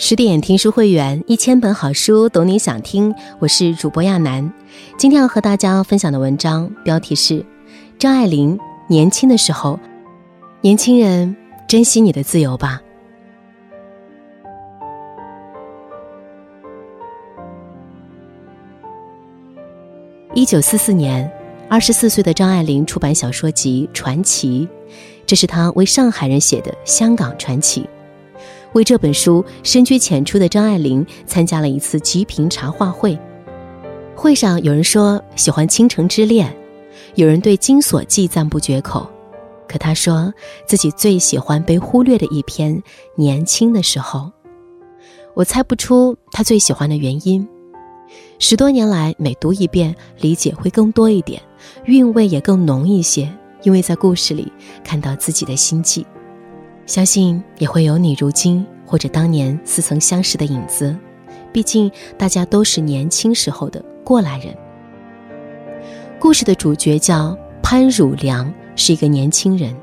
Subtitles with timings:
[0.00, 3.12] 十点听书会员，一千本好书，懂你想听。
[3.40, 4.52] 我是主播亚楠，
[4.96, 7.40] 今天要和大家分享的文章标题是
[7.98, 8.56] 《张爱玲
[8.86, 9.72] 年轻的时候》，
[10.60, 11.36] 年轻人
[11.66, 12.80] 珍惜你的自由吧。
[20.32, 21.28] 一九四四年，
[21.68, 24.68] 二十四岁的张爱玲出版小说集《传奇》，
[25.26, 27.84] 这是她为上海人写的香港传奇。
[28.78, 33.18] 为这本书深居浅出的张爱玲参加了一次极品茶话会，
[34.14, 36.48] 会上有人说喜欢《倾城之恋》，
[37.16, 39.10] 有人对《金锁记》赞不绝口，
[39.66, 40.32] 可她说
[40.64, 42.76] 自己最喜欢被忽略的一篇
[43.16, 44.20] 《年轻的时候》。
[45.34, 47.44] 我猜不出她最喜欢的原因。
[48.38, 51.42] 十多年来，每读一遍，理解会更多一点，
[51.86, 53.28] 韵味也更浓一些，
[53.64, 54.52] 因为在故事里
[54.84, 56.06] 看到自己的心迹。
[56.88, 60.96] 相信也会有你如今或者当年似曾相识的影子，
[61.52, 64.56] 毕竟大家都是年轻时候的过来人。
[66.18, 69.76] 故事的主角叫潘汝良，是一个年轻人。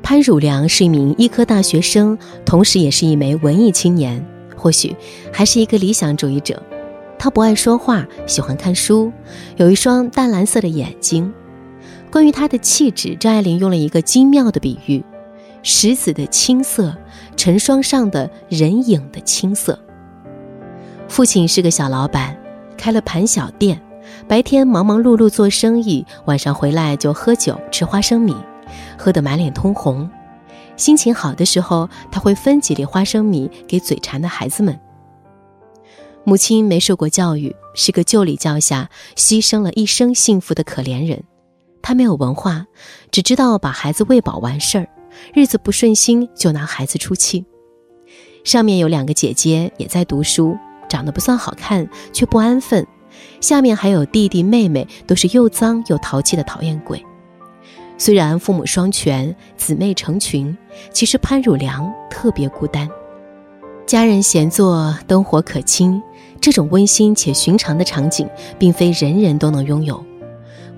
[0.00, 4.24] 潘汝良是一名医科大学生，同时也是一枚文艺青年，
[4.56, 4.94] 或许
[5.32, 6.62] 还是一个理想主义者。
[7.18, 9.12] 他不爱说话，喜欢看书，
[9.56, 11.32] 有一双淡蓝色的眼睛。
[12.12, 15.02] 关于他的气质，张爱玲用了一个精妙的比喻。
[15.62, 16.96] 石子的青色，
[17.36, 19.78] 成霜上的人影的青色。
[21.08, 22.36] 父亲是个小老板，
[22.76, 23.80] 开了盘小店，
[24.26, 28.34] 白天忙忙碌碌做生意，晚上回来就喝酒吃花生米，
[28.98, 30.08] 喝得满脸通红。
[30.76, 34.78] 心情好的时候，他会分几粒花生米给嘴馋的孩子们。
[36.24, 41.22] 母亲没受过教育，是个旧礼教下牺牲了一生幸福的可怜人。
[41.82, 42.64] 她没有文化，
[43.10, 44.88] 只知道把孩子喂饱完事儿。
[45.34, 47.44] 日子不顺心就拿孩子出气。
[48.44, 50.56] 上面有两个姐姐也在读书，
[50.88, 52.86] 长得不算好看，却不安分。
[53.40, 57.04] 下面还有弟弟妹妹，都是又脏又淘气的讨厌鬼。
[57.98, 60.56] 虽然父母双全，姊妹成群，
[60.92, 62.88] 其实潘汝良特别孤单。
[63.86, 66.02] 家人闲坐，灯火可亲，
[66.40, 70.04] 这种温馨且寻常的场景，并非人人都能拥有。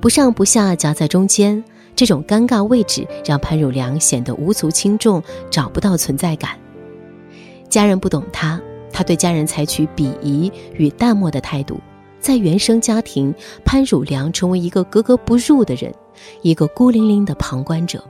[0.01, 1.65] 不上不下，夹在中间。
[1.97, 6.59] 这种尴尬位置让潘汝良显得无足轻重，找不到存在感。
[7.69, 8.60] 家人不懂他，
[8.93, 11.81] 他对家人采取鄙夷与淡漠的态度。
[12.21, 13.34] 在原生家庭，
[13.65, 15.94] 潘汝良成为一个格格不入的人，
[16.43, 18.03] 一个孤零零的旁观者。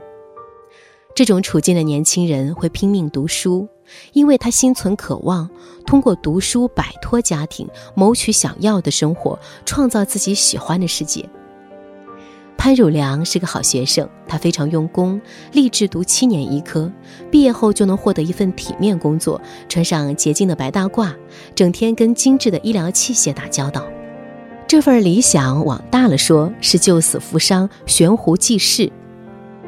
[1.13, 3.67] 这种处境的年轻人会拼命读书，
[4.13, 5.49] 因为他心存渴望，
[5.85, 11.27] 通过读书摆脱家庭，谋取想要的生活，创造自己喜欢的世界。
[12.65, 15.21] 潘汝良是个好学生，他非常用功，
[15.51, 16.91] 立志读七年医科，
[17.29, 19.39] 毕业后就能获得一份体面工作，
[19.69, 21.13] 穿上洁净的白大褂，
[21.53, 23.85] 整天跟精致的医疗器械打交道。
[24.65, 28.91] 这份理想往大了说是救死扶伤、悬壶济世；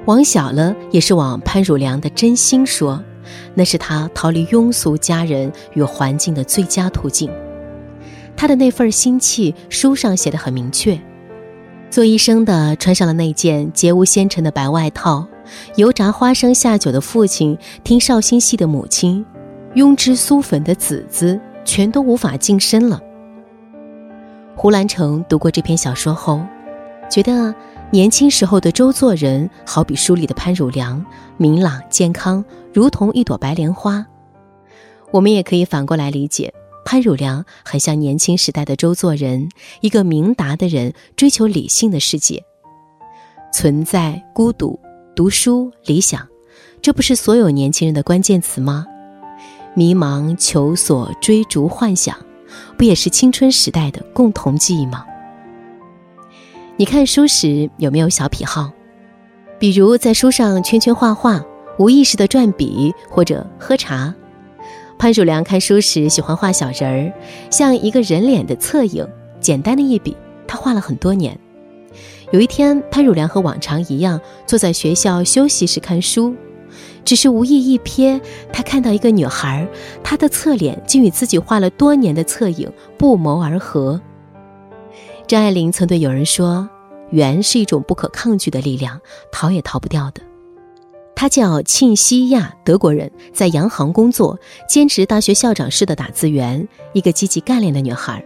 [0.08, 3.00] 往小了也是往潘汝良的真心说，
[3.54, 7.30] 那是他逃离庸俗家人与环境的最佳途径。
[8.36, 11.00] 他的那份心气，书上写的很明确。
[11.90, 15.26] 做医生的穿上了那件洁无纤尘的白外套，
[15.78, 19.26] 油炸花生下酒的父亲，听绍兴戏的母亲，
[19.76, 23.02] 庸脂酥粉的子子，全都无法近身了。
[24.56, 26.42] 胡兰成读过这篇小说后，
[27.10, 27.56] 觉得
[27.90, 31.04] 年轻时候的周作人好比书里的潘汝良，
[31.38, 32.44] 明朗健康，
[32.74, 34.06] 如同一朵白莲花。
[35.12, 36.54] 我们也可以反过来理解。
[36.90, 39.50] 潘汝良很像年轻时代的周作人，
[39.82, 42.42] 一个明达的人，追求理性的世界。
[43.52, 44.80] 存在、孤独、
[45.14, 46.26] 读书、理想，
[46.82, 48.86] 这不是所有年轻人的关键词吗？
[49.76, 52.16] 迷茫、求索、追逐、幻想，
[52.78, 55.06] 不也是青春时代的共同记忆吗？
[56.78, 58.72] 你看书时有没有小癖好？
[59.60, 61.44] 比如在书上圈圈画画，
[61.80, 64.16] 无意识的转笔，或者喝茶。
[65.00, 67.14] 潘汝良看书时喜欢画小人儿，
[67.52, 69.08] 像一个人脸的侧影，
[69.40, 70.18] 简单的一笔，
[70.48, 71.38] 他画了很多年。
[72.32, 76.36] 有一天，潘汝良和往常一样坐在学校休息室看书，
[77.06, 78.20] 只是无意一瞥，
[78.52, 79.68] 他看到一个女孩，
[80.04, 84.02] 她的侧脸竟与自己画了多年的侧影不谋而合。
[85.28, 86.68] 张爱玲曾对有人说
[87.12, 89.00] ：“缘是一种不可抗拒的力量，
[89.32, 90.22] 逃也逃不掉的。”
[91.20, 98.24] 她叫沁西亚，德国人，在洋行工作，兼职大学校长室的打字员，一个积极干练的女孩。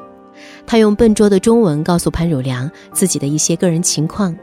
[0.68, 4.36] 她用笨拙的中文告诉潘汝良自己的一些个人情况，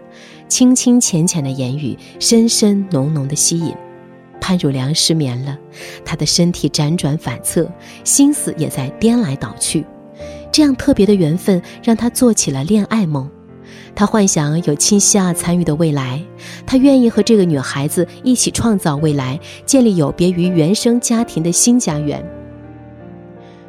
[0.48, 3.70] 清清浅浅的言语，深深浓浓的吸引。
[4.40, 5.58] 潘汝良失眠了，
[6.02, 7.70] 他的身体辗转反侧，
[8.02, 9.84] 心思也在颠来倒去。
[10.50, 13.30] 这样特别的缘分让他做起了恋爱梦。
[13.98, 16.22] 他幻想有亲西亚参与的未来，
[16.64, 19.36] 他愿意和这个女孩子一起创造未来，
[19.66, 22.24] 建立有别于原生家庭的新家园。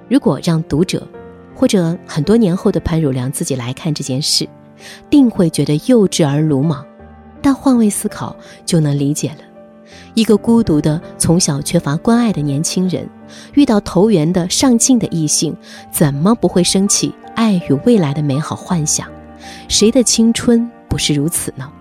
[0.08, 1.08] 如果让读者，
[1.56, 4.48] 或者很多年后的潘汝良自己来看这件事，
[5.10, 6.86] 定会觉得幼稚而鲁莽。
[7.42, 9.38] 但换位思考，就能理解了。
[10.14, 13.10] 一个孤独的、从小缺乏关爱的年轻人，
[13.56, 15.58] 遇到投缘的、上进的异性，
[15.92, 19.08] 怎么不会升起爱与未来的美好幻想？
[19.69, 21.71] 谁的青春不是如此呢？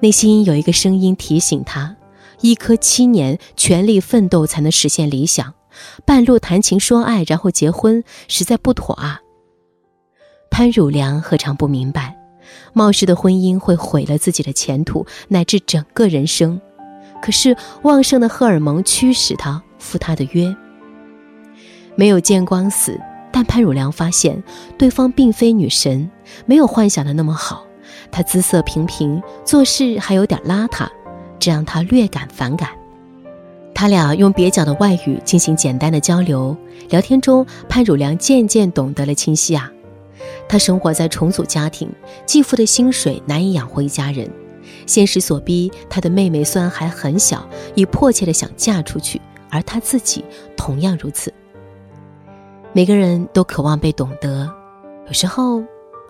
[0.00, 1.96] 内心有一个声音提醒他：
[2.40, 5.54] 一颗七年全力奋斗才能实现理想，
[6.04, 9.20] 半路谈情说爱然后结婚，实在不妥啊！
[10.50, 12.18] 潘汝良何尝不明白？
[12.72, 16.60] 冒失的婚姻会毁了自己的前途乃至整个人生，
[17.22, 20.54] 可是旺盛的荷尔蒙驱使他赴他的约。
[21.94, 23.00] 没有见光死，
[23.32, 24.42] 但潘汝良发现
[24.76, 26.10] 对方并非女神，
[26.46, 27.64] 没有幻想的那么好。
[28.10, 30.86] 她姿色平平，做事还有点邋遢，
[31.38, 32.68] 这让他略感反感。
[33.74, 36.56] 他俩用蹩脚的外语进行简单的交流，
[36.90, 39.72] 聊天中，潘汝良渐渐懂得了清晰啊。
[40.48, 41.90] 他生活在重组家庭，
[42.26, 44.30] 继父的薪水难以养活一家人，
[44.86, 49.20] 现实所逼，他的妹妹虽然还很小，已迫切的想嫁出去，
[49.50, 50.24] 而他自己
[50.56, 51.32] 同样如此。
[52.74, 54.50] 每个人都渴望被懂得，
[55.06, 55.62] 有时候，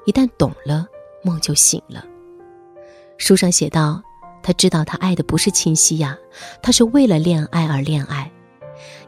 [0.07, 0.87] 一旦懂了，
[1.25, 2.05] 梦就醒了。
[3.19, 4.01] 书上写道，
[4.45, 6.17] 他知道他爱的不是清晰呀，
[6.63, 8.31] 他是为了恋爱而恋爱。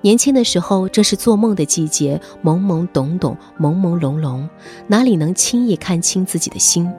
[0.01, 4.49] 年轻的时候正是做梦的季节，懵懵懂懂，朦朦胧胧，
[4.89, 6.93] 哪里能轻易看清自己的心？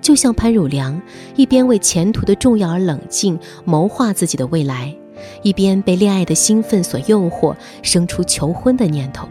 [0.00, 0.98] 就像潘汝良，
[1.36, 4.96] 一边为前途的重要而冷静谋划自己的未来，
[5.42, 9.28] 一边被恋爱的兴奋所诱惑，生出求婚的念头。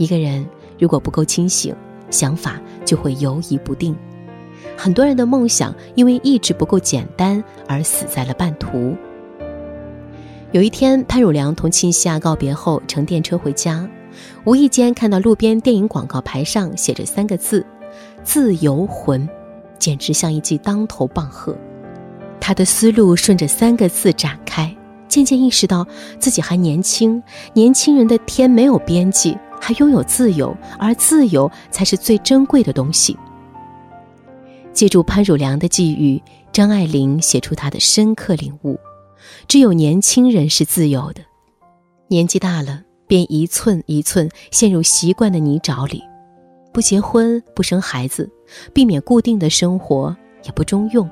[0.00, 0.48] 一个人
[0.78, 1.74] 如果不够清醒，
[2.08, 3.94] 想法就会游移不定。
[4.74, 8.96] 很多人的梦想因为意志不够简单而死在了半途。
[10.52, 13.86] 有一天，潘汝良同亲西亚告别后，乘电车回家，
[14.44, 17.62] 无意间看到路边电影广告牌上写着三个字
[18.24, 19.28] ：“自由魂”，
[19.78, 21.54] 简直像一记当头棒喝。
[22.40, 24.74] 他的思路顺着三个字展开，
[25.08, 25.86] 渐渐意识到
[26.18, 27.22] 自己还年轻，
[27.52, 33.16] 年轻人的天没有边际，还拥有自由，而自由才是最珍贵的东西。
[34.72, 36.20] 借助潘汝良的际遇，
[36.52, 38.78] 张爱玲写出她的深刻领悟。
[39.46, 41.20] 只有年轻人是自由的，
[42.08, 46.02] 年纪大了便一寸一寸陷入习惯的泥沼里，
[46.72, 48.30] 不结婚不生孩子，
[48.72, 51.08] 避免固定的生活也不中用。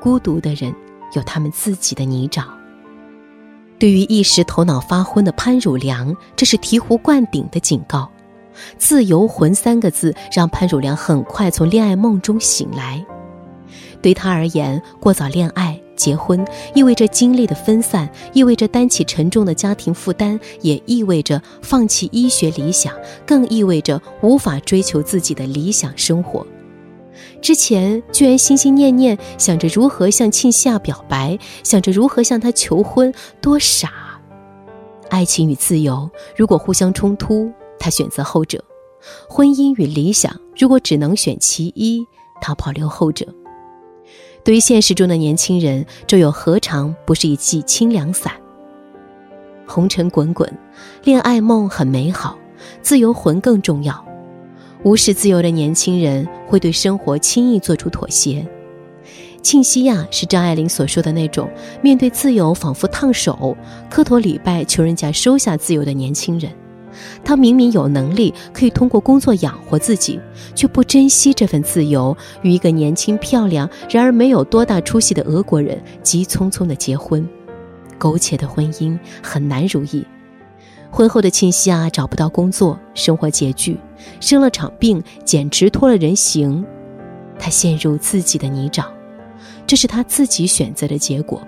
[0.00, 0.72] 孤独的人
[1.14, 2.44] 有他们自己的泥沼。
[3.78, 8.08] 对于一时头脑发昏的潘汝良，这是醍醐灌顶的警告。
[8.78, 13.04] 自由魂三个字让潘汝良很快从恋爱梦中醒来。
[14.00, 15.78] 对他而言，过早恋爱。
[15.96, 16.44] 结婚
[16.74, 22.92] 意味着精力的分散，意味着担起沉重的家庭负担，也意味着放弃医学理想，
[23.26, 26.46] 更意味着无法追求自己的理想生活。
[27.46, 33.88] 之前居然心心念念想着如何向庆夏表白，想着如何向他求婚，多傻！
[35.10, 37.48] 爱情与自由如果互相冲突，
[37.78, 38.58] 他选择后者；
[39.28, 42.04] 婚姻与理想如果只能选其一，
[42.40, 43.24] 他保留后者。
[44.42, 48.32] 对于现实中的年轻人，这又何尝不是一剂清凉散？
[49.68, 50.52] 红尘滚滚，
[51.04, 52.36] 恋爱梦很美好，
[52.82, 54.05] 自由魂更重要。
[54.86, 58.46] 无视自由的年轻人会对生活轻易做出妥协。
[59.42, 61.50] 庆西亚是张爱玲所说的那种
[61.82, 63.56] 面对自由仿佛烫手、
[63.90, 66.52] 磕头礼拜求人家收下自由的年轻人。
[67.24, 70.20] 他明明有能力可以通过工作养活自己，
[70.54, 77.28] 却不珍惜这份自由，与一个年轻漂亮然而没有多大出息的俄国人急匆匆的结婚。
[77.98, 80.06] 苟且的婚姻很难如意。
[80.96, 83.78] 婚后的庆西啊找不到工作，生活拮据，
[84.18, 86.64] 生了场病，简直脱了人形。
[87.38, 88.86] 他陷入自己的泥沼，
[89.66, 91.46] 这是他自己选择的结果。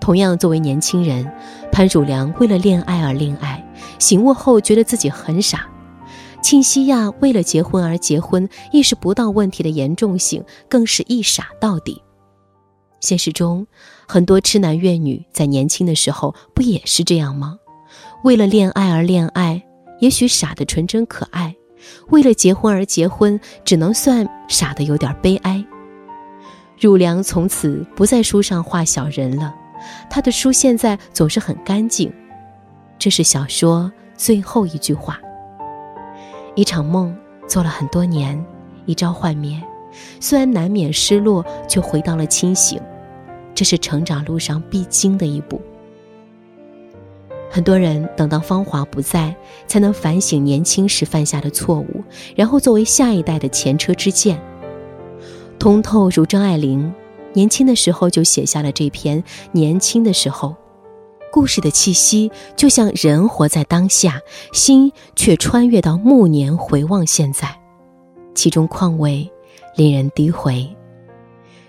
[0.00, 1.30] 同样，作为年轻人，
[1.70, 3.62] 潘汝良为了恋爱而恋爱，
[3.98, 5.58] 醒悟后觉得自己很傻；
[6.42, 12.00] 庆西亚为了结婚而结婚，意识不到问题的严重性，更是一傻到底。
[13.00, 13.66] 现实中，
[14.08, 17.58] 很多痴男怨女在年轻的时候不也是这样吗？
[18.24, 19.62] 为了恋爱而恋爱，
[19.98, 21.52] 也许傻的纯真可爱；
[22.08, 25.62] 为了结婚而结婚，只能算傻的有点悲哀。
[26.80, 29.54] 汝良从此不在书上画小人了。
[30.08, 32.10] 他的书现在总是很干净。
[32.98, 35.20] 这是小说最后一句话。
[36.54, 37.14] 一场梦
[37.46, 38.42] 做了很多年，
[38.86, 39.62] 一朝幻灭，
[40.18, 42.80] 虽然难免失落，却回到了清醒。
[43.54, 45.60] 这是成长路上必经的一步。
[47.50, 49.34] 很多人等到芳华不在，
[49.66, 52.02] 才能反省年轻时犯下的错误，
[52.34, 54.40] 然后作为下一代的前车之鉴。
[55.58, 56.92] 通透如张爱玲，
[57.32, 59.22] 年轻的时候就写下了这篇
[59.52, 60.48] 《年轻的时候》。
[61.30, 64.20] 故事的气息就像人活在当下，
[64.52, 67.48] 心却穿越到暮年回望现在，
[68.34, 69.28] 其中况味
[69.76, 70.68] 令人低回。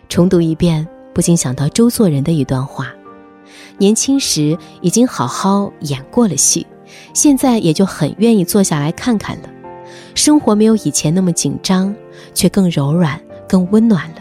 [0.07, 2.93] 重读一遍，不禁想到周作人的一段话：
[3.77, 6.65] 年轻时已经好好演过了戏，
[7.13, 9.49] 现在也就很愿意坐下来看看了。
[10.13, 11.93] 生活没有以前那么紧张，
[12.33, 14.15] 却更柔软、更温暖了。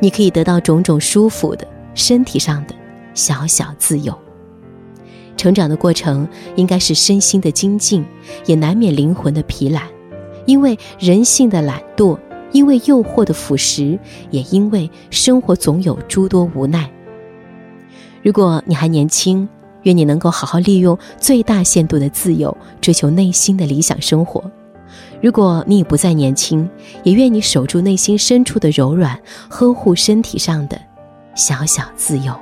[0.00, 2.74] 你可以得到种种舒服的身体上的
[3.12, 4.16] 小小自由。
[5.36, 8.04] 成长的过程应该是身心的精进，
[8.46, 9.82] 也难免灵魂的疲懒，
[10.46, 12.18] 因为人性的懒惰，
[12.52, 13.98] 因为诱惑的腐蚀，
[14.30, 16.90] 也因为生活总有诸多无奈。
[18.26, 19.48] 如果你还年轻，
[19.84, 24.42] 愿你能够好好利用最大限度的自由，追求内心的理想生活；
[25.22, 26.68] 如果你已不再年轻，
[27.04, 29.16] 也愿你守住内心深处的柔软，
[29.48, 30.76] 呵护身体上的
[31.36, 32.34] 小小自由。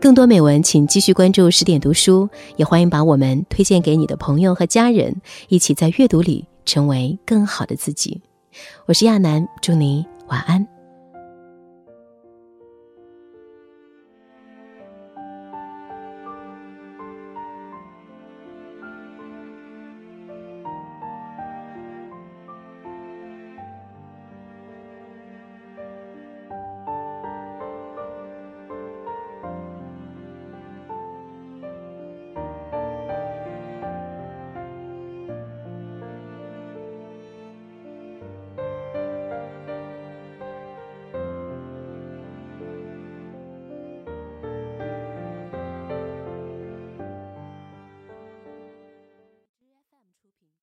[0.00, 8.20] 更多美文，请继续关注十点读书，也欢迎把我们推荐给你的朋友和家人，一起在阅读里成为更好的自己。
[8.86, 10.73] 我是亚楠，祝你晚安。